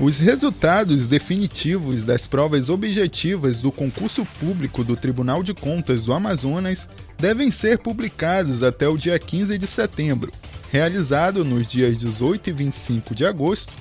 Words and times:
Os 0.00 0.20
resultados 0.20 1.06
definitivos 1.06 2.04
das 2.04 2.24
provas 2.24 2.68
objetivas 2.68 3.58
do 3.58 3.72
concurso 3.72 4.24
público 4.38 4.84
do 4.84 4.96
Tribunal 4.96 5.42
de 5.42 5.52
Contas 5.52 6.04
do 6.04 6.12
Amazonas 6.12 6.86
devem 7.18 7.50
ser 7.50 7.78
publicados 7.78 8.62
até 8.62 8.86
o 8.86 8.96
dia 8.96 9.18
15 9.18 9.58
de 9.58 9.66
setembro. 9.66 10.30
Realizado 10.70 11.44
nos 11.44 11.66
dias 11.66 11.98
18 11.98 12.48
e 12.48 12.52
25 12.52 13.12
de 13.12 13.26
agosto, 13.26 13.72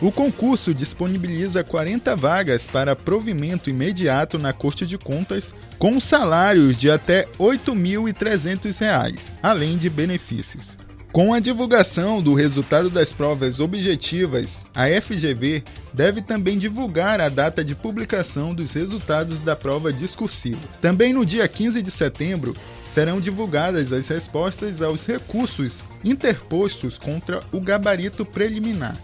o 0.00 0.12
concurso 0.12 0.72
disponibiliza 0.72 1.64
40 1.64 2.14
vagas 2.14 2.62
para 2.62 2.94
provimento 2.94 3.68
imediato 3.68 4.38
na 4.38 4.52
Corte 4.52 4.86
de 4.86 4.96
Contas, 4.96 5.54
com 5.76 5.98
salários 5.98 6.76
de 6.76 6.88
até 6.88 7.22
R$ 7.22 7.56
8.300, 7.56 9.32
além 9.42 9.76
de 9.76 9.90
benefícios. 9.90 10.76
Com 11.14 11.32
a 11.32 11.38
divulgação 11.38 12.20
do 12.20 12.34
resultado 12.34 12.90
das 12.90 13.12
provas 13.12 13.60
objetivas, 13.60 14.56
a 14.74 14.86
FGV 15.00 15.62
deve 15.92 16.20
também 16.20 16.58
divulgar 16.58 17.20
a 17.20 17.28
data 17.28 17.64
de 17.64 17.72
publicação 17.72 18.52
dos 18.52 18.72
resultados 18.72 19.38
da 19.38 19.54
prova 19.54 19.92
discursiva. 19.92 20.58
Também 20.80 21.12
no 21.12 21.24
dia 21.24 21.46
15 21.46 21.80
de 21.82 21.90
setembro, 21.92 22.56
serão 22.92 23.20
divulgadas 23.20 23.92
as 23.92 24.08
respostas 24.08 24.82
aos 24.82 25.06
recursos 25.06 25.78
interpostos 26.02 26.98
contra 26.98 27.38
o 27.52 27.60
gabarito 27.60 28.24
preliminar 28.24 28.96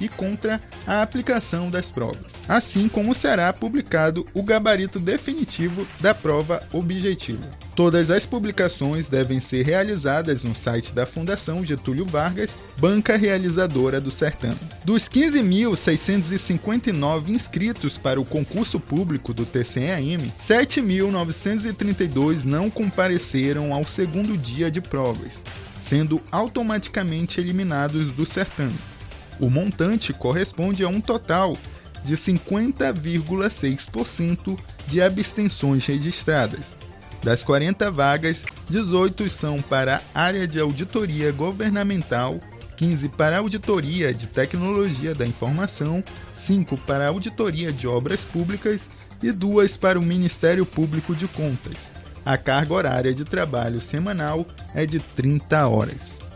e 0.00 0.08
contra 0.08 0.60
a 0.86 1.02
aplicação 1.02 1.68
das 1.70 1.90
provas, 1.90 2.32
assim 2.48 2.88
como 2.88 3.14
será 3.14 3.52
publicado 3.52 4.26
o 4.34 4.42
gabarito 4.42 4.98
definitivo 4.98 5.86
da 6.00 6.14
prova 6.14 6.66
objetiva. 6.72 7.46
Todas 7.76 8.10
as 8.10 8.24
publicações 8.26 9.06
devem 9.08 9.40
ser 9.40 9.64
realizadas 9.64 10.44
no 10.44 10.54
site 10.54 10.92
da 10.92 11.06
Fundação 11.06 11.64
Getúlio 11.64 12.04
Vargas, 12.04 12.50
banca 12.78 13.16
realizadora 13.16 13.98
do 14.00 14.10
certame. 14.10 14.58
Dos 14.84 15.08
15.659 15.08 17.28
inscritos 17.28 17.96
para 17.96 18.20
o 18.20 18.24
concurso 18.24 18.78
público 18.78 19.32
do 19.32 19.46
TCEAM, 19.46 20.30
7.932 20.46 22.44
não 22.44 22.68
compareceram 22.68 23.72
ao 23.72 23.84
segundo 23.84 24.36
dia 24.36 24.70
de 24.70 24.82
provas, 24.82 25.40
sendo 25.88 26.20
automaticamente 26.30 27.40
eliminados 27.40 28.12
do 28.12 28.26
certame. 28.26 28.76
O 29.40 29.48
montante 29.48 30.12
corresponde 30.12 30.84
a 30.84 30.88
um 30.88 31.00
total 31.00 31.56
de 32.04 32.14
50,6% 32.16 34.58
de 34.86 35.00
abstenções 35.00 35.86
registradas. 35.86 36.66
Das 37.22 37.42
40 37.42 37.90
vagas, 37.90 38.42
18 38.68 39.28
são 39.28 39.60
para 39.60 40.00
a 40.14 40.22
área 40.22 40.46
de 40.46 40.60
auditoria 40.60 41.32
governamental, 41.32 42.38
15 42.76 43.08
para 43.10 43.38
auditoria 43.38 44.14
de 44.14 44.26
tecnologia 44.26 45.14
da 45.14 45.26
informação, 45.26 46.02
5 46.36 46.78
para 46.78 47.08
auditoria 47.08 47.70
de 47.72 47.86
obras 47.86 48.20
públicas 48.20 48.88
e 49.22 49.30
2 49.32 49.76
para 49.76 49.98
o 49.98 50.02
Ministério 50.02 50.64
Público 50.64 51.14
de 51.14 51.28
Contas. 51.28 51.76
A 52.24 52.38
carga 52.38 52.74
horária 52.74 53.14
de 53.14 53.24
trabalho 53.24 53.80
semanal 53.80 54.44
é 54.74 54.84
de 54.86 54.98
30 54.98 55.68
horas. 55.68 56.29